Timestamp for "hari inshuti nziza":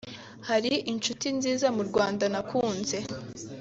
0.47-1.67